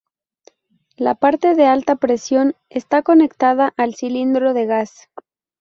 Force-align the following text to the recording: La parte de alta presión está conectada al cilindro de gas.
La 0.97 1.13
parte 1.13 1.53
de 1.53 1.65
alta 1.67 1.95
presión 1.95 2.55
está 2.71 3.03
conectada 3.03 3.71
al 3.77 3.93
cilindro 3.93 4.55
de 4.55 4.65
gas. 4.65 5.09